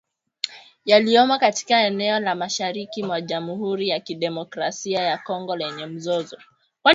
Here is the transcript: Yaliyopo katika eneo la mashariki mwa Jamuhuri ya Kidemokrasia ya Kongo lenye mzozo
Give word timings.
Yaliyopo 0.85 1.37
katika 1.39 1.81
eneo 1.83 2.19
la 2.19 2.35
mashariki 2.35 3.03
mwa 3.03 3.21
Jamuhuri 3.21 3.89
ya 3.89 3.99
Kidemokrasia 3.99 4.99
ya 5.01 5.17
Kongo 5.17 5.55
lenye 5.55 5.85
mzozo 5.85 6.37